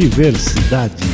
Diversidade. 0.00 1.04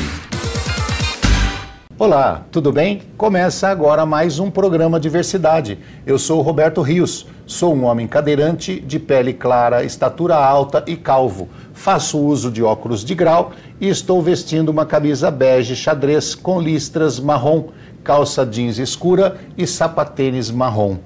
Olá, 1.99 2.47
tudo 2.53 2.71
bem? 2.71 3.03
Começa 3.17 3.67
agora 3.67 4.07
mais 4.07 4.39
um 4.39 4.49
programa 4.49 5.01
Diversidade. 5.01 5.81
Eu 6.07 6.21
sou 6.21 6.39
o 6.39 6.43
Roberto 6.43 6.81
Rios, 6.83 7.27
sou 7.47 7.75
um 7.75 7.83
homem 7.83 8.07
cadeirante, 8.07 8.79
de 8.79 9.01
pele 9.01 9.33
clara, 9.33 9.83
estatura 9.83 10.37
alta 10.37 10.85
e 10.87 10.95
calvo. 10.95 11.49
Faço 11.75 12.17
uso 12.21 12.49
de 12.49 12.63
óculos 12.63 13.05
de 13.05 13.13
grau 13.17 13.51
e 13.81 13.89
estou 13.89 14.23
vestindo 14.23 14.69
uma 14.69 14.87
camisa 14.87 15.33
bege 15.33 15.75
xadrez 15.75 16.37
com 16.37 16.61
listras 16.61 17.19
marrom, 17.19 17.71
calça 18.05 18.47
jeans 18.47 18.79
escura 18.79 19.37
e 19.59 19.67
sapatênis 19.67 20.49
marrom. 20.49 20.99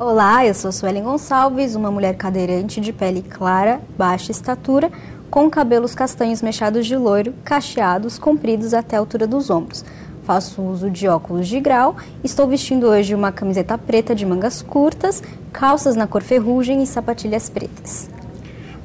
Olá, 0.00 0.46
eu 0.46 0.54
sou 0.54 0.70
Suelen 0.70 1.02
Gonçalves, 1.02 1.74
uma 1.74 1.90
mulher 1.90 2.14
cadeirante 2.16 2.80
de 2.80 2.92
pele 2.92 3.20
clara, 3.20 3.80
baixa 3.96 4.30
estatura, 4.30 4.92
com 5.30 5.48
cabelos 5.50 5.94
castanhos 5.94 6.42
mechados 6.42 6.86
de 6.86 6.96
loiro, 6.96 7.34
cacheados, 7.44 8.18
compridos 8.18 8.74
até 8.74 8.96
a 8.96 8.98
altura 8.98 9.26
dos 9.26 9.50
ombros. 9.50 9.84
Faço 10.22 10.60
uso 10.60 10.90
de 10.90 11.08
óculos 11.08 11.48
de 11.48 11.58
grau. 11.58 11.96
Estou 12.22 12.46
vestindo 12.46 12.86
hoje 12.86 13.14
uma 13.14 13.32
camiseta 13.32 13.78
preta 13.78 14.14
de 14.14 14.26
mangas 14.26 14.60
curtas, 14.60 15.22
calças 15.52 15.96
na 15.96 16.06
cor 16.06 16.22
ferrugem 16.22 16.82
e 16.82 16.86
sapatilhas 16.86 17.48
pretas. 17.48 18.10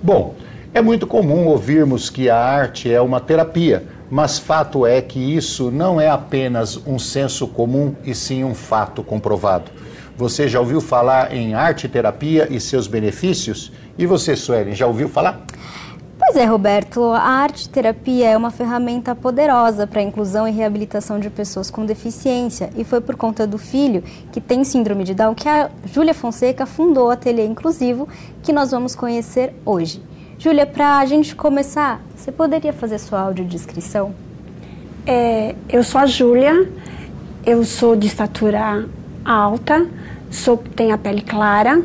Bom, 0.02 0.36
é 0.73 0.81
muito 0.81 1.05
comum 1.05 1.48
ouvirmos 1.48 2.09
que 2.09 2.30
a 2.30 2.38
arte 2.38 2.91
é 2.91 3.02
uma 3.02 3.20
terapia, 3.20 3.86
mas 4.09 4.39
fato 4.39 4.86
é 4.86 5.02
que 5.02 5.20
isso 5.20 5.70
não 5.70 6.00
é 6.00 6.09
apenas 6.09 6.78
um 6.88 6.98
senso 6.98 7.48
comum 7.48 7.94
e 8.05 8.16
sim 8.16 8.44
um 8.44 8.55
fato 8.55 9.03
comprovado. 9.03 9.72
Você 10.16 10.48
já 10.48 10.59
ouviu 10.59 10.80
falar 10.80 11.34
em 11.34 11.53
arte 11.53 11.88
terapia 11.88 12.48
e 12.50 12.59
seus 12.59 12.88
benefícios? 12.88 13.72
E 13.98 14.05
você, 14.05 14.36
Suelen, 14.36 14.75
já 14.75 14.88
ouviu 14.88 15.09
falar? 15.09 15.44
Pois 16.17 16.35
é, 16.35 16.45
Roberto, 16.45 17.03
a 17.05 17.22
arte 17.22 17.67
terapia 17.67 18.30
é 18.30 18.38
uma 18.38 18.52
ferramenta 18.52 19.16
poderosa 19.16 19.88
para 19.88 19.99
a 19.99 20.03
inclusão 20.03 20.48
e 20.48 20.52
reabilitação 20.52 21.19
de 21.19 21.28
pessoas 21.28 21.72
com 21.72 21.86
deficiência 21.86 22.69
e 22.78 22.83
foi 22.83 23.02
por 23.02 23.16
conta 23.16 23.47
do 23.47 23.58
filho 23.58 24.03
que 24.31 24.39
tem 24.39 24.64
síndrome 24.64 25.03
de 25.03 25.16
Down 25.16 25.34
que 25.34 25.50
a 25.50 25.72
Júlia 25.91 26.14
Fonseca 26.14 26.67
fundou 26.67 27.08
o 27.08 27.09
Ateliê 27.09 27.45
Inclusivo 27.45 28.08
que 28.44 28.53
nós 28.53 28.69
vamos 28.69 28.95
conhecer 28.95 29.56
hoje. 29.66 30.03
Júlia, 30.38 30.67
para 30.67 31.00
a 31.00 31.06
gente 31.06 31.36
começar, 31.36 32.00
você 32.16 32.31
poderia 32.31 32.73
fazer 32.73 33.00
sua 33.00 33.22
audiodescrição? 33.22 34.14
É, 35.08 35.56
eu 35.67 35.84
sou 35.84 36.00
a 36.00 36.06
Júlia, 36.06 36.69
eu 37.44 37.64
sou 37.64 37.95
de 37.95 38.06
estatura 38.06 38.88
alta, 39.25 39.88
sou, 40.30 40.58
tenho 40.58 40.94
a 40.94 40.97
pele 40.97 41.22
clara, 41.22 41.81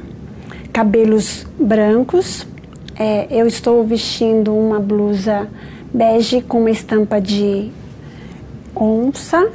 cabelos 0.73 1.47
brancos, 1.59 2.47
é, 2.99 3.29
eu 3.31 3.47
estou 3.47 3.87
vestindo 3.87 4.53
uma 4.53 4.81
blusa 4.81 5.49
bege 5.95 6.43
com 6.43 6.59
uma 6.61 6.71
estampa 6.71 7.21
de 7.21 7.71
onça, 8.75 9.51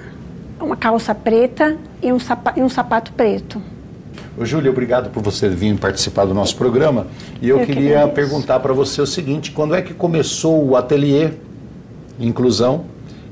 uma 0.59 0.77
calça 0.77 1.13
preta 1.13 1.77
e 2.01 2.11
um, 2.11 2.19
sapato, 2.19 2.59
e 2.59 2.63
um 2.63 2.69
sapato 2.69 3.11
preto. 3.11 3.61
Ô, 4.37 4.45
Júlia, 4.45 4.71
obrigado 4.71 5.11
por 5.11 5.21
você 5.21 5.49
vir 5.49 5.77
participar 5.77 6.25
do 6.25 6.33
nosso 6.33 6.55
programa. 6.55 7.07
E 7.41 7.49
eu, 7.49 7.59
eu 7.59 7.65
queria 7.65 8.07
que 8.07 8.15
perguntar 8.15 8.59
para 8.61 8.73
você 8.73 9.01
o 9.01 9.05
seguinte: 9.05 9.51
quando 9.51 9.75
é 9.75 9.81
que 9.81 9.93
começou 9.93 10.65
o 10.65 10.75
ateliê 10.75 11.31
Inclusão 12.19 12.85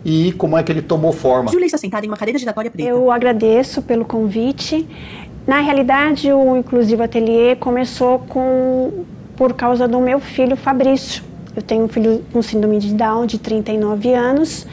e 0.03 0.31
como 0.33 0.57
é 0.57 0.63
que 0.63 0.71
ele 0.71 0.81
tomou 0.81 1.11
forma? 1.11 1.51
Júlia 1.51 1.67
está 1.67 1.77
sentada 1.77 2.05
em 2.05 2.09
uma 2.09 2.17
cadeira 2.17 2.37
giratória 2.37 2.69
preta. 2.69 2.89
Eu 2.89 3.11
agradeço 3.11 3.81
pelo 3.81 4.03
convite. 4.03 4.87
Na 5.47 5.59
realidade, 5.59 6.31
o 6.31 6.55
Inclusivo 6.55 7.01
Ateliê 7.01 7.55
começou 7.55 8.19
com 8.19 9.05
por 9.41 9.53
causa 9.55 9.87
do 9.87 9.99
meu 9.99 10.19
filho 10.19 10.55
Fabrício. 10.55 11.23
Eu 11.55 11.63
tenho 11.63 11.85
um 11.85 11.87
filho 11.87 12.23
com 12.31 12.43
síndrome 12.43 12.77
de 12.77 12.93
Down 12.93 13.25
de 13.25 13.39
39 13.39 14.13
anos 14.13 14.67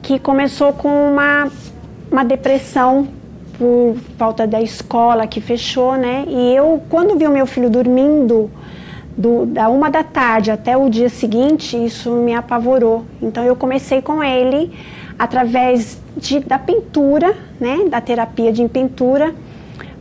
que 0.00 0.18
começou 0.18 0.72
com 0.72 0.88
uma, 0.88 1.50
uma 2.10 2.24
depressão 2.24 3.06
por 3.58 3.94
falta 4.16 4.46
da 4.46 4.62
escola 4.62 5.26
que 5.26 5.42
fechou, 5.42 5.94
né? 5.96 6.24
E 6.26 6.56
eu, 6.56 6.82
quando 6.88 7.18
vi 7.18 7.26
o 7.26 7.30
meu 7.30 7.44
filho 7.44 7.68
dormindo 7.68 8.50
do, 9.14 9.44
da 9.44 9.68
uma 9.68 9.90
da 9.90 10.02
tarde 10.02 10.50
até 10.50 10.74
o 10.74 10.88
dia 10.88 11.10
seguinte, 11.10 11.76
isso 11.76 12.12
me 12.12 12.34
apavorou. 12.34 13.04
Então 13.20 13.44
eu 13.44 13.54
comecei 13.54 14.00
com 14.00 14.24
ele 14.24 14.72
através 15.18 16.00
de, 16.16 16.40
da 16.40 16.58
pintura, 16.58 17.36
né? 17.60 17.84
Da 17.90 18.00
terapia 18.00 18.54
de 18.54 18.66
pintura, 18.70 19.34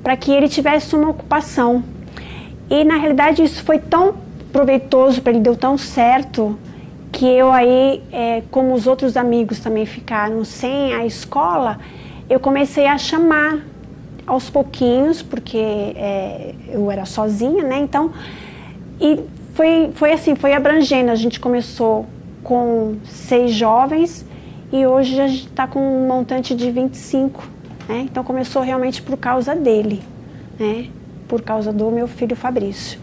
para 0.01 0.15
que 0.15 0.31
ele 0.31 0.47
tivesse 0.47 0.95
uma 0.95 1.09
ocupação. 1.09 1.83
E 2.71 2.85
na 2.85 2.95
realidade 2.95 3.43
isso 3.43 3.61
foi 3.65 3.79
tão 3.79 4.15
proveitoso 4.53 5.21
para 5.21 5.33
ele, 5.33 5.41
deu 5.41 5.57
tão 5.57 5.77
certo 5.77 6.57
que 7.11 7.25
eu 7.25 7.51
aí, 7.51 8.01
é, 8.13 8.43
como 8.49 8.73
os 8.73 8.87
outros 8.87 9.17
amigos 9.17 9.59
também 9.59 9.85
ficaram 9.85 10.45
sem 10.45 10.93
a 10.93 11.05
escola, 11.05 11.79
eu 12.29 12.39
comecei 12.39 12.87
a 12.87 12.97
chamar 12.97 13.59
aos 14.25 14.49
pouquinhos, 14.49 15.21
porque 15.21 15.57
é, 15.57 16.55
eu 16.69 16.89
era 16.89 17.03
sozinha, 17.03 17.61
né? 17.61 17.77
Então, 17.79 18.13
e 19.01 19.19
foi, 19.53 19.91
foi 19.93 20.13
assim, 20.13 20.33
foi 20.35 20.53
abrangendo. 20.53 21.11
A 21.11 21.15
gente 21.15 21.41
começou 21.41 22.05
com 22.41 22.95
seis 23.03 23.51
jovens 23.51 24.25
e 24.71 24.87
hoje 24.87 25.19
a 25.19 25.27
gente 25.27 25.47
está 25.47 25.67
com 25.67 25.79
um 25.79 26.07
montante 26.07 26.55
de 26.55 26.71
25, 26.71 27.43
né? 27.89 28.07
Então 28.09 28.23
começou 28.23 28.61
realmente 28.61 29.01
por 29.01 29.17
causa 29.17 29.53
dele, 29.53 30.01
né? 30.57 30.87
Por 31.31 31.41
causa 31.41 31.71
do 31.71 31.89
meu 31.89 32.09
filho 32.09 32.35
Fabrício. 32.35 32.99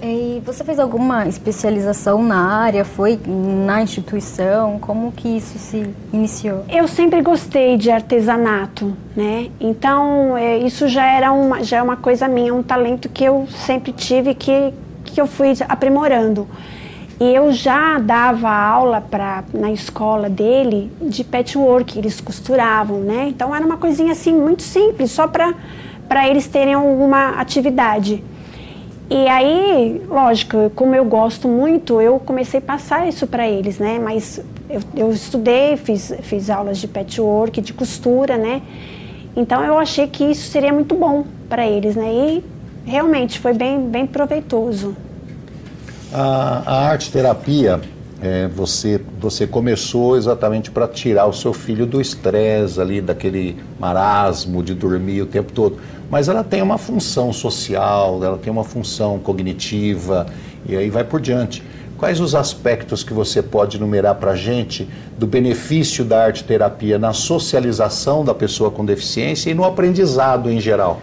E 0.00 0.40
você 0.46 0.62
fez 0.62 0.78
alguma 0.78 1.26
especialização 1.26 2.22
na 2.22 2.38
área? 2.38 2.84
Foi 2.84 3.18
na 3.26 3.82
instituição? 3.82 4.78
Como 4.78 5.10
que 5.10 5.26
isso 5.36 5.58
se 5.58 5.90
iniciou? 6.12 6.64
Eu 6.68 6.86
sempre 6.86 7.20
gostei 7.22 7.76
de 7.76 7.90
artesanato, 7.90 8.96
né? 9.16 9.50
Então 9.58 10.36
é, 10.36 10.56
isso 10.58 10.86
já 10.86 11.04
era 11.04 11.32
uma 11.32 11.64
já 11.64 11.78
é 11.78 11.82
uma 11.82 11.96
coisa 11.96 12.28
minha, 12.28 12.54
um 12.54 12.62
talento 12.62 13.08
que 13.08 13.24
eu 13.24 13.48
sempre 13.66 13.90
tive 13.90 14.32
que 14.32 14.72
que 15.04 15.20
eu 15.20 15.26
fui 15.26 15.52
aprimorando. 15.68 16.46
E 17.18 17.34
eu 17.34 17.50
já 17.50 17.98
dava 17.98 18.50
aula 18.50 19.00
para 19.00 19.42
na 19.52 19.72
escola 19.72 20.28
dele 20.28 20.92
de 21.00 21.24
patchwork, 21.24 21.98
eles 21.98 22.20
costuravam, 22.20 23.00
né? 23.00 23.26
Então 23.30 23.52
era 23.52 23.66
uma 23.66 23.78
coisinha 23.78 24.12
assim 24.12 24.32
muito 24.32 24.62
simples, 24.62 25.10
só 25.10 25.26
para 25.26 25.54
para 26.08 26.28
eles 26.28 26.46
terem 26.46 26.74
alguma 26.74 27.40
atividade. 27.40 28.22
E 29.08 29.28
aí, 29.28 30.02
lógico, 30.08 30.70
como 30.74 30.94
eu 30.94 31.04
gosto 31.04 31.46
muito, 31.46 32.00
eu 32.00 32.18
comecei 32.18 32.58
a 32.58 32.62
passar 32.62 33.08
isso 33.08 33.26
para 33.26 33.48
eles, 33.48 33.78
né? 33.78 34.00
Mas 34.00 34.40
eu, 34.68 34.80
eu, 34.96 35.12
estudei, 35.12 35.76
fiz, 35.76 36.12
fiz 36.22 36.50
aulas 36.50 36.78
de 36.78 36.88
patchwork, 36.88 37.60
de 37.60 37.72
costura, 37.72 38.36
né? 38.36 38.62
Então 39.36 39.62
eu 39.62 39.78
achei 39.78 40.08
que 40.08 40.24
isso 40.24 40.50
seria 40.50 40.72
muito 40.72 40.94
bom 40.94 41.24
para 41.48 41.64
eles, 41.66 41.94
né? 41.94 42.12
E 42.12 42.44
realmente 42.84 43.38
foi 43.38 43.52
bem, 43.52 43.88
bem 43.88 44.06
proveitoso. 44.06 44.96
A, 46.12 46.62
a 46.66 46.88
arte 46.88 47.12
terapia, 47.12 47.80
é, 48.22 48.48
você, 48.48 49.00
você 49.20 49.46
começou 49.46 50.16
exatamente 50.16 50.70
para 50.70 50.88
tirar 50.88 51.26
o 51.26 51.32
seu 51.32 51.52
filho 51.52 51.86
do 51.86 52.00
estresse 52.00 52.80
ali, 52.80 53.00
daquele 53.00 53.56
marasmo 53.78 54.62
de 54.62 54.74
dormir 54.74 55.22
o 55.22 55.26
tempo 55.26 55.52
todo 55.52 55.78
mas 56.10 56.28
ela 56.28 56.44
tem 56.44 56.62
uma 56.62 56.78
função 56.78 57.32
social, 57.32 58.22
ela 58.22 58.38
tem 58.38 58.52
uma 58.52 58.64
função 58.64 59.18
cognitiva 59.18 60.26
e 60.68 60.76
aí 60.76 60.88
vai 60.88 61.04
por 61.04 61.20
diante. 61.20 61.62
Quais 61.98 62.20
os 62.20 62.34
aspectos 62.34 63.02
que 63.02 63.14
você 63.14 63.42
pode 63.42 63.78
enumerar 63.78 64.16
para 64.16 64.32
a 64.32 64.36
gente 64.36 64.88
do 65.16 65.26
benefício 65.26 66.04
da 66.04 66.24
arte 66.24 66.44
terapia 66.44 66.98
na 66.98 67.12
socialização 67.12 68.24
da 68.24 68.34
pessoa 68.34 68.70
com 68.70 68.84
deficiência 68.84 69.50
e 69.50 69.54
no 69.54 69.64
aprendizado 69.64 70.50
em 70.50 70.60
geral? 70.60 71.00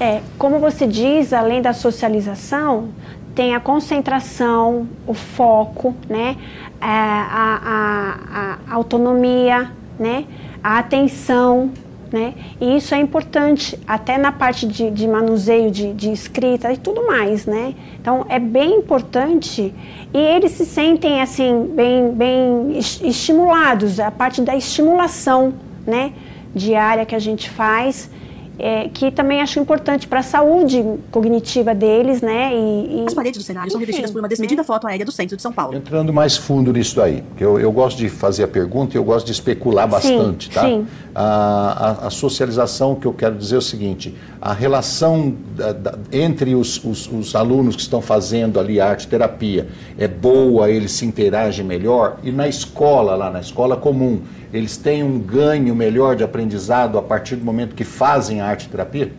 É, 0.00 0.20
como 0.36 0.58
você 0.58 0.86
diz, 0.86 1.32
além 1.32 1.62
da 1.62 1.72
socialização, 1.72 2.88
tem 3.34 3.54
a 3.54 3.60
concentração, 3.60 4.88
o 5.06 5.14
foco, 5.14 5.94
né, 6.08 6.36
a, 6.80 6.90
a, 7.32 7.58
a, 7.70 8.58
a 8.68 8.74
autonomia, 8.74 9.70
né, 9.98 10.24
a 10.62 10.78
atenção, 10.78 11.70
né? 12.12 12.34
E 12.60 12.76
isso 12.76 12.94
é 12.94 13.00
importante, 13.00 13.78
até 13.86 14.18
na 14.18 14.30
parte 14.30 14.66
de, 14.66 14.90
de 14.90 15.08
manuseio 15.08 15.70
de, 15.70 15.94
de, 15.94 16.12
escrita 16.12 16.70
e 16.70 16.76
tudo 16.76 17.06
mais, 17.06 17.46
né? 17.46 17.74
Então 17.98 18.26
é 18.28 18.38
bem 18.38 18.76
importante 18.76 19.74
e 20.12 20.18
eles 20.18 20.52
se 20.52 20.66
sentem 20.66 21.22
assim 21.22 21.72
bem, 21.74 22.12
bem 22.12 22.76
estimulados, 22.76 23.98
a 23.98 24.10
parte 24.10 24.42
da 24.42 24.54
estimulação, 24.54 25.54
né? 25.86 26.12
Diária 26.54 27.06
que 27.06 27.14
a 27.14 27.18
gente 27.18 27.48
faz 27.48 28.10
é, 28.58 28.88
que 28.88 29.10
também 29.10 29.40
acho 29.40 29.58
importante 29.58 30.06
para 30.06 30.20
a 30.20 30.22
saúde 30.22 30.84
cognitiva 31.10 31.74
deles, 31.74 32.20
né? 32.20 32.54
E, 32.54 33.02
e... 33.02 33.04
As 33.06 33.14
paredes 33.14 33.42
do 33.42 33.44
cenário 33.44 33.66
Enfim, 33.66 33.72
são 33.72 33.80
revestidas 33.80 34.10
por 34.10 34.18
uma 34.18 34.28
desmedida 34.28 34.62
né? 34.62 34.66
foto 34.66 34.86
aérea 34.86 35.04
do 35.04 35.12
centro 35.12 35.36
de 35.36 35.42
São 35.42 35.52
Paulo. 35.52 35.76
Entrando 35.76 36.12
mais 36.12 36.36
fundo 36.36 36.72
nisso 36.72 37.00
aí, 37.00 37.22
porque 37.22 37.44
eu, 37.44 37.58
eu 37.58 37.72
gosto 37.72 37.98
de 37.98 38.08
fazer 38.08 38.44
a 38.44 38.48
pergunta 38.48 38.96
e 38.96 38.98
eu 38.98 39.04
gosto 39.04 39.26
de 39.26 39.32
especular 39.32 39.88
bastante, 39.88 40.46
sim, 40.46 40.52
tá? 40.52 40.62
Sim. 40.62 40.86
A, 41.14 42.04
a, 42.04 42.06
a, 42.06 42.10
socialização 42.10 42.94
que 42.94 43.06
eu 43.06 43.12
quero 43.12 43.36
dizer 43.36 43.56
é 43.56 43.58
o 43.58 43.62
seguinte: 43.62 44.14
a 44.40 44.52
relação 44.52 45.34
da, 45.56 45.72
da, 45.72 45.98
entre 46.10 46.54
os, 46.54 46.82
os, 46.84 47.10
os, 47.10 47.34
alunos 47.34 47.74
que 47.74 47.82
estão 47.82 48.00
fazendo 48.00 48.60
ali 48.60 48.80
arte 48.80 49.08
terapia 49.08 49.68
é 49.98 50.06
boa, 50.06 50.70
eles 50.70 50.92
se 50.92 51.06
interagem 51.06 51.64
melhor, 51.64 52.18
e 52.22 52.30
na 52.30 52.48
escola, 52.48 53.14
lá 53.14 53.30
na 53.30 53.40
escola 53.40 53.76
comum, 53.76 54.20
eles 54.52 54.76
têm 54.76 55.02
um 55.02 55.18
ganho 55.18 55.74
melhor 55.74 56.14
de 56.14 56.22
aprendizado 56.22 56.98
a 56.98 57.02
partir 57.02 57.36
do 57.36 57.44
momento 57.44 57.74
que 57.74 57.84
fazem 57.84 58.41
arte 58.46 58.68
terapia? 58.68 59.12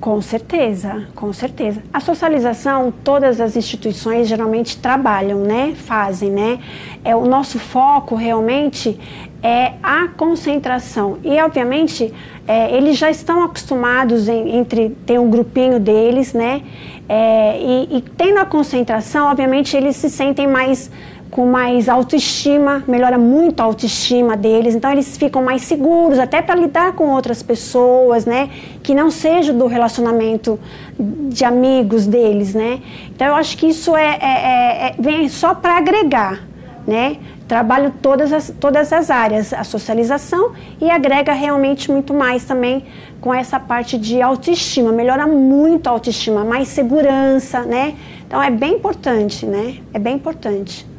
Com 0.00 0.22
certeza, 0.22 1.08
com 1.14 1.30
certeza. 1.30 1.82
A 1.92 2.00
socialização, 2.00 2.90
todas 3.04 3.38
as 3.38 3.54
instituições 3.54 4.26
geralmente 4.26 4.78
trabalham, 4.78 5.40
né? 5.40 5.74
Fazem, 5.76 6.30
né? 6.30 6.58
É, 7.04 7.14
o 7.14 7.26
nosso 7.26 7.58
foco 7.58 8.14
realmente 8.14 8.98
é 9.42 9.74
a 9.82 10.08
concentração. 10.08 11.18
E, 11.22 11.38
obviamente, 11.42 12.14
é, 12.48 12.74
eles 12.74 12.96
já 12.96 13.10
estão 13.10 13.44
acostumados 13.44 14.26
em, 14.26 14.56
entre 14.56 14.88
ter 15.04 15.20
um 15.20 15.28
grupinho 15.28 15.78
deles, 15.78 16.32
né? 16.32 16.62
É, 17.06 17.58
e, 17.60 17.98
e 17.98 18.00
tendo 18.00 18.38
a 18.38 18.46
concentração, 18.46 19.30
obviamente, 19.30 19.76
eles 19.76 19.96
se 19.96 20.08
sentem 20.08 20.46
mais 20.46 20.90
com 21.30 21.46
mais 21.46 21.88
autoestima, 21.88 22.82
melhora 22.88 23.16
muito 23.16 23.60
a 23.60 23.64
autoestima 23.64 24.36
deles, 24.36 24.74
então 24.74 24.90
eles 24.90 25.16
ficam 25.16 25.42
mais 25.42 25.62
seguros 25.62 26.18
até 26.18 26.42
para 26.42 26.56
lidar 26.56 26.92
com 26.94 27.08
outras 27.10 27.42
pessoas, 27.42 28.26
né, 28.26 28.50
que 28.82 28.94
não 28.94 29.10
seja 29.10 29.52
do 29.52 29.66
relacionamento 29.66 30.58
de 30.98 31.44
amigos 31.44 32.06
deles, 32.06 32.52
né. 32.52 32.80
Então 33.14 33.28
eu 33.28 33.34
acho 33.36 33.56
que 33.56 33.66
isso 33.66 33.96
é, 33.96 34.18
é, 34.20 34.26
é, 34.26 34.86
é 34.88 34.94
vem 34.98 35.28
só 35.28 35.54
para 35.54 35.78
agregar, 35.78 36.42
né. 36.86 37.16
Trabalho 37.46 37.92
todas 38.00 38.32
as, 38.32 38.52
todas 38.60 38.92
as 38.92 39.10
áreas, 39.10 39.52
a 39.52 39.64
socialização 39.64 40.52
e 40.80 40.88
agrega 40.88 41.32
realmente 41.32 41.90
muito 41.90 42.14
mais 42.14 42.44
também 42.44 42.84
com 43.20 43.34
essa 43.34 43.58
parte 43.58 43.98
de 43.98 44.22
autoestima, 44.22 44.92
melhora 44.92 45.26
muito 45.26 45.88
a 45.88 45.90
autoestima, 45.90 46.44
mais 46.44 46.68
segurança, 46.68 47.60
né. 47.60 47.94
Então 48.26 48.42
é 48.42 48.50
bem 48.50 48.74
importante, 48.74 49.46
né, 49.46 49.76
é 49.94 49.98
bem 49.98 50.16
importante. 50.16 50.89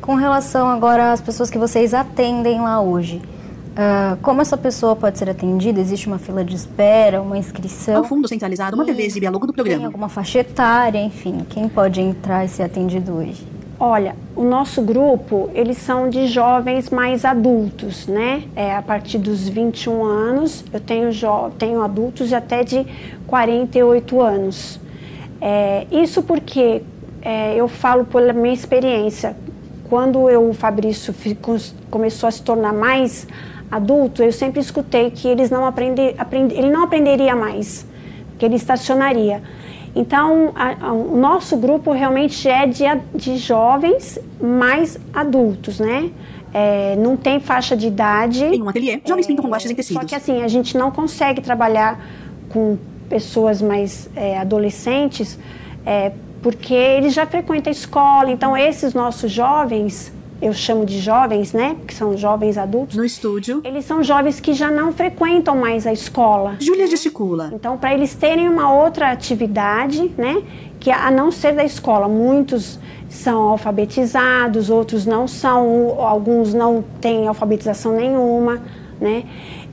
Com 0.00 0.14
relação 0.14 0.66
agora 0.68 1.12
às 1.12 1.20
pessoas 1.20 1.50
que 1.50 1.58
vocês 1.58 1.92
atendem 1.92 2.60
lá 2.60 2.80
hoje, 2.80 3.20
uh, 3.72 4.16
como 4.22 4.40
essa 4.40 4.56
pessoa 4.56 4.96
pode 4.96 5.18
ser 5.18 5.28
atendida? 5.28 5.78
Existe 5.78 6.06
uma 6.06 6.18
fila 6.18 6.42
de 6.42 6.56
espera, 6.56 7.20
uma 7.20 7.36
inscrição? 7.36 7.98
Ao 7.98 8.04
fundo 8.04 8.26
centralizado, 8.26 8.74
uma 8.76 8.86
TV 8.86 9.02
exibe 9.02 9.26
a 9.26 9.30
logo 9.30 9.46
do 9.46 9.52
programa. 9.52 9.78
Tem 9.78 9.86
alguma 9.86 10.08
faixa 10.08 10.38
etária, 10.38 10.98
enfim, 10.98 11.44
quem 11.50 11.68
pode 11.68 12.00
entrar 12.00 12.44
e 12.44 12.48
ser 12.48 12.62
atendido 12.62 13.12
hoje? 13.12 13.46
Olha, 13.78 14.16
o 14.34 14.42
nosso 14.42 14.82
grupo, 14.82 15.50
eles 15.54 15.76
são 15.76 16.08
de 16.08 16.26
jovens 16.26 16.90
mais 16.90 17.24
adultos, 17.24 18.06
né? 18.06 18.44
É, 18.56 18.74
a 18.74 18.82
partir 18.82 19.18
dos 19.18 19.48
21 19.48 20.02
anos, 20.04 20.64
eu 20.72 20.80
tenho, 20.80 21.10
tenho 21.58 21.82
adultos 21.82 22.32
até 22.32 22.62
de 22.62 22.86
48 23.26 24.20
anos. 24.20 24.80
É, 25.40 25.86
isso 25.90 26.22
porque 26.22 26.82
é, 27.22 27.54
eu 27.54 27.68
falo 27.68 28.04
pela 28.04 28.32
minha 28.32 28.52
experiência 28.52 29.36
quando 29.90 30.30
eu, 30.30 30.48
o 30.48 30.54
Fabrício 30.54 31.12
ficou, 31.12 31.58
começou 31.90 32.28
a 32.28 32.30
se 32.30 32.42
tornar 32.42 32.72
mais 32.72 33.26
adulto, 33.68 34.22
eu 34.22 34.32
sempre 34.32 34.60
escutei 34.60 35.10
que 35.10 35.26
eles 35.26 35.50
não 35.50 35.66
aprender, 35.66 36.14
aprend, 36.16 36.54
ele 36.54 36.70
não 36.70 36.84
aprenderia 36.84 37.34
mais, 37.34 37.84
que 38.38 38.46
ele 38.46 38.54
estacionaria. 38.54 39.42
Então, 39.94 40.52
a, 40.54 40.86
a, 40.86 40.92
o 40.92 41.16
nosso 41.16 41.56
grupo 41.56 41.90
realmente 41.90 42.48
é 42.48 42.64
de, 42.66 42.84
de 43.12 43.36
jovens 43.36 44.16
mais 44.40 44.96
adultos, 45.12 45.80
né? 45.80 46.10
É, 46.54 46.94
não 46.96 47.16
tem 47.16 47.40
faixa 47.40 47.76
de 47.76 47.88
idade. 47.88 48.44
Em 48.44 48.62
um 48.62 48.68
ateliê, 48.68 49.00
jovens 49.04 49.24
é, 49.24 49.26
pintam 49.26 49.44
com 49.44 49.50
guaches 49.50 49.70
em 49.72 49.74
tecidos. 49.74 50.02
Só 50.02 50.08
que 50.08 50.14
assim, 50.14 50.42
a 50.42 50.48
gente 50.48 50.78
não 50.78 50.92
consegue 50.92 51.40
trabalhar 51.40 52.00
com 52.48 52.78
pessoas 53.08 53.60
mais 53.60 54.08
é, 54.14 54.38
adolescentes 54.38 55.36
é, 55.84 56.12
porque 56.42 56.74
eles 56.74 57.14
já 57.14 57.26
frequentam 57.26 57.70
a 57.70 57.72
escola, 57.72 58.30
então 58.30 58.56
esses 58.56 58.94
nossos 58.94 59.30
jovens, 59.30 60.12
eu 60.40 60.52
chamo 60.52 60.86
de 60.86 60.98
jovens, 60.98 61.52
né, 61.52 61.76
que 61.86 61.92
são 61.92 62.16
jovens 62.16 62.56
adultos. 62.56 62.96
No 62.96 63.04
estúdio. 63.04 63.60
Eles 63.64 63.84
são 63.84 64.02
jovens 64.02 64.40
que 64.40 64.54
já 64.54 64.70
não 64.70 64.92
frequentam 64.92 65.56
mais 65.56 65.86
a 65.86 65.92
escola. 65.92 66.56
Júlia 66.58 66.86
gesticula. 66.86 67.50
Então, 67.52 67.76
para 67.76 67.92
eles 67.92 68.14
terem 68.14 68.48
uma 68.48 68.72
outra 68.72 69.10
atividade, 69.10 70.10
né, 70.16 70.42
que 70.78 70.90
a 70.90 71.10
não 71.10 71.30
ser 71.30 71.54
da 71.54 71.64
escola, 71.64 72.08
muitos 72.08 72.78
são 73.08 73.42
alfabetizados, 73.48 74.70
outros 74.70 75.04
não 75.04 75.28
são, 75.28 76.00
alguns 76.00 76.54
não 76.54 76.82
têm 77.00 77.26
alfabetização 77.26 77.92
nenhuma, 77.92 78.62
né? 79.00 79.24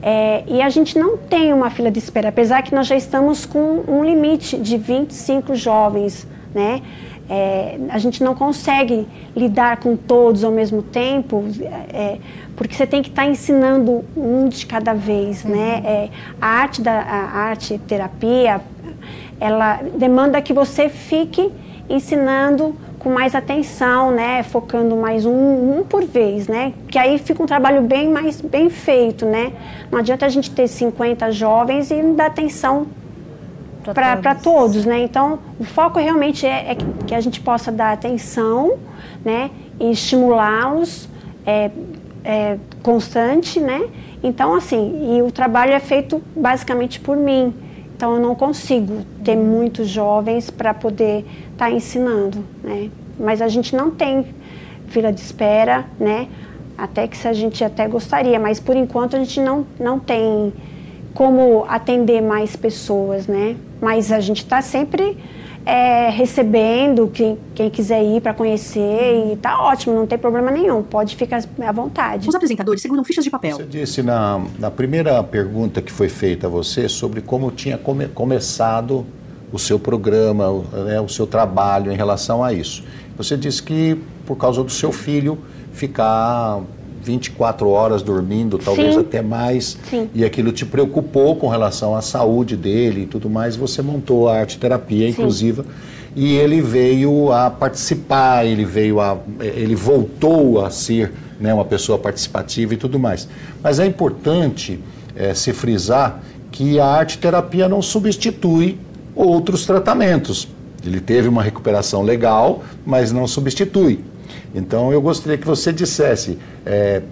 É, 0.02 0.44
e 0.46 0.60
a 0.60 0.68
gente 0.68 0.98
não 0.98 1.16
tem 1.16 1.52
uma 1.52 1.70
fila 1.70 1.90
de 1.90 1.98
espera, 1.98 2.28
apesar 2.28 2.62
que 2.62 2.74
nós 2.74 2.86
já 2.86 2.96
estamos 2.96 3.46
com 3.46 3.84
um 3.86 4.04
limite 4.04 4.56
de 4.56 4.76
25 4.76 5.54
jovens 5.54 6.26
né? 6.54 6.82
É, 7.30 7.78
a 7.90 7.98
gente 7.98 8.24
não 8.24 8.34
consegue 8.34 9.06
lidar 9.36 9.78
com 9.78 9.96
todos 9.96 10.42
ao 10.42 10.50
mesmo 10.50 10.82
tempo, 10.82 11.44
é, 11.92 12.16
porque 12.56 12.74
você 12.74 12.86
tem 12.86 13.02
que 13.02 13.10
estar 13.10 13.24
tá 13.24 13.28
ensinando 13.28 14.04
um 14.16 14.48
de 14.48 14.64
cada 14.64 14.94
vez, 14.94 15.44
né? 15.44 15.50
uhum. 15.50 15.56
né? 15.56 15.82
É, 15.84 16.08
a 16.40 16.46
arte 16.46 16.80
da 16.80 17.00
a 17.00 17.38
arte 17.38 17.78
terapia, 17.86 18.60
ela 19.38 19.80
demanda 19.96 20.40
que 20.40 20.52
você 20.52 20.88
fique 20.88 21.52
ensinando 21.88 22.74
com 22.98 23.10
mais 23.10 23.34
atenção, 23.34 24.10
né? 24.10 24.42
Focando 24.42 24.96
mais 24.96 25.24
um, 25.24 25.78
um 25.78 25.84
por 25.84 26.04
vez, 26.04 26.48
né? 26.48 26.72
Que 26.88 26.98
aí 26.98 27.18
fica 27.18 27.42
um 27.42 27.46
trabalho 27.46 27.82
bem 27.82 28.10
mais 28.10 28.40
bem 28.40 28.68
feito, 28.68 29.24
né? 29.24 29.52
Não 29.90 29.98
adianta 29.98 30.26
a 30.26 30.28
gente 30.28 30.50
ter 30.50 30.66
50 30.66 31.30
jovens 31.30 31.90
e 31.90 32.02
não 32.02 32.14
dar 32.14 32.26
atenção 32.26 32.86
para 33.94 34.34
todos. 34.34 34.42
todos, 34.42 34.86
né? 34.86 35.00
Então, 35.00 35.38
o 35.58 35.64
foco 35.64 35.98
realmente 35.98 36.46
é, 36.46 36.72
é, 36.72 36.76
que 37.06 37.14
a 37.14 37.20
gente 37.20 37.40
possa 37.40 37.70
dar 37.70 37.92
atenção, 37.92 38.78
né? 39.24 39.50
E 39.80 39.90
estimulá-los 39.90 41.08
é, 41.46 41.70
é, 42.24 42.58
constante, 42.82 43.60
né? 43.60 43.88
Então, 44.22 44.54
assim, 44.54 45.16
e 45.16 45.22
o 45.22 45.30
trabalho 45.30 45.72
é 45.72 45.80
feito 45.80 46.22
basicamente 46.34 47.00
por 47.00 47.16
mim. 47.16 47.54
Então, 47.96 48.14
eu 48.14 48.20
não 48.20 48.34
consigo 48.34 49.04
ter 49.24 49.36
muitos 49.36 49.88
jovens 49.88 50.50
para 50.50 50.72
poder 50.74 51.26
estar 51.52 51.66
tá 51.66 51.70
ensinando, 51.70 52.44
né? 52.62 52.90
Mas 53.18 53.42
a 53.42 53.48
gente 53.48 53.74
não 53.74 53.90
tem 53.90 54.26
fila 54.88 55.12
de 55.12 55.20
espera, 55.20 55.84
né? 55.98 56.28
Até 56.76 57.08
que 57.08 57.16
se 57.16 57.26
a 57.26 57.32
gente 57.32 57.64
até 57.64 57.88
gostaria, 57.88 58.38
mas 58.38 58.60
por 58.60 58.76
enquanto 58.76 59.16
a 59.16 59.18
gente 59.18 59.40
não, 59.40 59.66
não 59.80 59.98
tem 59.98 60.52
como 61.14 61.64
atender 61.68 62.20
mais 62.20 62.56
pessoas, 62.56 63.26
né? 63.26 63.56
Mas 63.80 64.12
a 64.12 64.20
gente 64.20 64.38
está 64.38 64.62
sempre 64.62 65.16
é, 65.68 66.08
recebendo 66.08 67.08
quem, 67.08 67.38
quem 67.54 67.68
quiser 67.68 68.02
ir 68.02 68.22
para 68.22 68.32
conhecer 68.32 69.32
e 69.32 69.36
tá 69.36 69.62
ótimo, 69.62 69.94
não 69.94 70.06
tem 70.06 70.16
problema 70.16 70.50
nenhum, 70.50 70.82
pode 70.82 71.14
ficar 71.14 71.42
à 71.60 71.72
vontade. 71.72 72.28
Os 72.28 72.34
apresentadores 72.34 72.80
seguram 72.80 73.04
fichas 73.04 73.22
de 73.22 73.30
papel. 73.30 73.56
Você 73.56 73.64
disse 73.64 74.02
na, 74.02 74.40
na 74.58 74.70
primeira 74.70 75.22
pergunta 75.22 75.82
que 75.82 75.92
foi 75.92 76.08
feita 76.08 76.46
a 76.46 76.50
você 76.50 76.88
sobre 76.88 77.20
como 77.20 77.50
tinha 77.50 77.76
come, 77.76 78.08
começado 78.08 79.04
o 79.52 79.58
seu 79.58 79.78
programa, 79.78 80.48
o, 80.48 80.62
né, 80.84 81.00
o 81.00 81.08
seu 81.08 81.26
trabalho 81.26 81.92
em 81.92 81.96
relação 81.96 82.42
a 82.42 82.52
isso. 82.52 82.82
Você 83.18 83.36
disse 83.36 83.62
que 83.62 84.00
por 84.24 84.36
causa 84.36 84.62
do 84.62 84.70
seu 84.70 84.90
filho 84.90 85.38
ficar 85.72 86.62
24 87.02 87.68
horas 87.68 88.02
dormindo, 88.02 88.58
talvez 88.58 88.94
Sim. 88.94 89.00
até 89.00 89.22
mais, 89.22 89.78
Sim. 89.88 90.08
e 90.14 90.24
aquilo 90.24 90.52
te 90.52 90.64
preocupou 90.66 91.36
com 91.36 91.48
relação 91.48 91.94
à 91.96 92.02
saúde 92.02 92.56
dele 92.56 93.02
e 93.02 93.06
tudo 93.06 93.28
mais, 93.30 93.56
você 93.56 93.82
montou 93.82 94.28
a 94.28 94.38
arte 94.38 94.58
terapia 94.58 95.08
inclusiva 95.08 95.64
e 96.16 96.34
ele 96.34 96.60
veio 96.60 97.32
a 97.32 97.50
participar, 97.50 98.44
ele 98.44 98.64
veio 98.64 99.00
a 99.00 99.18
ele 99.40 99.74
voltou 99.74 100.64
a 100.64 100.70
ser 100.70 101.12
né, 101.38 101.54
uma 101.54 101.64
pessoa 101.64 101.98
participativa 101.98 102.74
e 102.74 102.76
tudo 102.76 102.98
mais. 102.98 103.28
Mas 103.62 103.78
é 103.78 103.86
importante 103.86 104.80
é, 105.14 105.34
se 105.34 105.52
frisar 105.52 106.20
que 106.50 106.80
a 106.80 106.86
arte 106.86 107.18
terapia 107.18 107.68
não 107.68 107.82
substitui 107.82 108.78
outros 109.14 109.66
tratamentos. 109.66 110.48
Ele 110.84 111.00
teve 111.00 111.28
uma 111.28 111.42
recuperação 111.42 112.02
legal, 112.02 112.62
mas 112.86 113.12
não 113.12 113.26
substitui. 113.26 114.00
Então 114.54 114.92
eu 114.92 115.00
gostaria 115.00 115.38
que 115.38 115.46
você 115.46 115.72
dissesse, 115.72 116.38
é, 116.64 117.02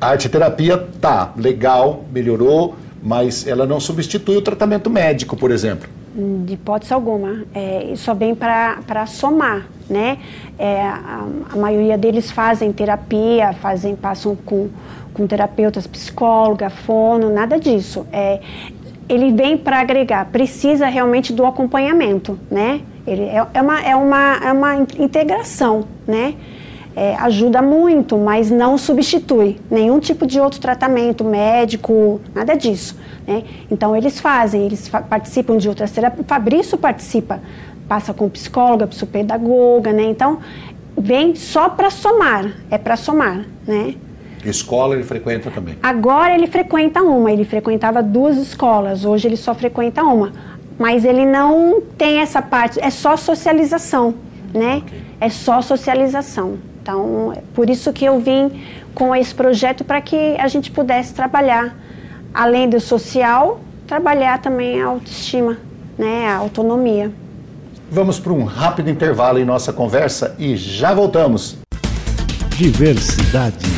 arte 0.00 0.28
terapia 0.28 0.78
tá 1.00 1.32
legal, 1.36 2.04
melhorou, 2.12 2.74
mas 3.02 3.46
ela 3.46 3.66
não 3.66 3.78
substitui 3.78 4.36
o 4.36 4.42
tratamento 4.42 4.88
médico, 4.88 5.36
por 5.36 5.50
exemplo. 5.50 5.88
De 6.46 6.54
hipótese 6.54 6.94
alguma, 6.94 7.44
é, 7.52 7.92
só 7.96 8.14
vem 8.14 8.34
para 8.34 9.04
somar, 9.06 9.66
né? 9.90 10.18
É, 10.56 10.80
a, 10.80 11.26
a, 11.52 11.56
maioria 11.56 11.98
deles 11.98 12.30
fazem 12.30 12.72
terapia, 12.72 13.52
fazem, 13.54 13.96
passam 13.96 14.36
com, 14.36 14.68
com 15.12 15.26
terapeutas, 15.26 15.88
psicóloga, 15.88 16.70
fono, 16.70 17.32
nada 17.32 17.58
disso. 17.58 18.06
É, 18.12 18.40
ele 19.08 19.32
vem 19.32 19.56
para 19.58 19.80
agregar, 19.80 20.26
precisa 20.26 20.86
realmente 20.86 21.32
do 21.32 21.44
acompanhamento, 21.44 22.38
né? 22.50 22.80
Ele 23.06 23.24
é, 23.24 23.46
é, 23.52 23.60
uma, 23.60 23.80
é, 23.80 23.96
uma, 23.96 24.36
é 24.36 24.52
uma 24.52 24.76
integração, 24.76 25.84
né? 26.06 26.34
É, 26.96 27.16
ajuda 27.16 27.60
muito, 27.60 28.16
mas 28.16 28.52
não 28.52 28.78
substitui 28.78 29.60
nenhum 29.68 29.98
tipo 29.98 30.26
de 30.26 30.38
outro 30.38 30.60
tratamento 30.60 31.24
médico, 31.24 32.20
nada 32.32 32.54
disso. 32.54 32.96
Né? 33.26 33.42
Então 33.68 33.96
eles 33.96 34.20
fazem, 34.20 34.64
eles 34.64 34.86
fa 34.86 35.00
participam 35.02 35.56
de 35.56 35.68
outras 35.68 35.90
terapias. 35.90 36.24
O 36.24 36.28
Fabrício 36.28 36.78
participa, 36.78 37.40
passa 37.88 38.14
com 38.14 38.28
psicóloga, 38.28 38.86
psicopedagoga, 38.86 39.92
né? 39.92 40.04
Então 40.04 40.38
vem 40.96 41.34
só 41.34 41.68
para 41.68 41.90
somar, 41.90 42.52
é 42.70 42.78
para 42.78 42.96
somar, 42.96 43.44
né? 43.66 43.96
Escola 44.44 44.94
ele 44.94 45.04
frequenta 45.04 45.50
também? 45.50 45.76
Agora 45.82 46.34
ele 46.34 46.46
frequenta 46.46 47.02
uma, 47.02 47.32
ele 47.32 47.44
frequentava 47.44 48.02
duas 48.02 48.36
escolas, 48.36 49.04
hoje 49.04 49.26
ele 49.26 49.36
só 49.36 49.54
frequenta 49.54 50.02
uma. 50.02 50.32
Mas 50.78 51.04
ele 51.04 51.24
não 51.24 51.80
tem 51.96 52.18
essa 52.18 52.42
parte, 52.42 52.80
é 52.80 52.90
só 52.90 53.16
socialização, 53.16 54.14
né? 54.54 54.76
Okay. 54.78 55.02
É 55.20 55.28
só 55.28 55.60
socialização. 55.60 56.58
Então, 56.80 57.32
é 57.32 57.42
por 57.54 57.68
isso 57.68 57.92
que 57.92 58.04
eu 58.04 58.20
vim 58.20 58.62
com 58.94 59.14
esse 59.14 59.34
projeto 59.34 59.84
para 59.84 60.00
que 60.00 60.36
a 60.38 60.46
gente 60.48 60.70
pudesse 60.70 61.12
trabalhar, 61.12 61.76
além 62.32 62.68
do 62.68 62.80
social, 62.80 63.60
trabalhar 63.86 64.40
também 64.40 64.80
a 64.80 64.86
autoestima, 64.86 65.58
né? 65.98 66.28
A 66.28 66.36
autonomia. 66.36 67.10
Vamos 67.90 68.18
para 68.18 68.32
um 68.32 68.44
rápido 68.44 68.88
intervalo 68.88 69.38
em 69.38 69.44
nossa 69.44 69.72
conversa 69.72 70.34
e 70.38 70.56
já 70.56 70.94
voltamos. 70.94 71.58
Diversidade 72.56 73.73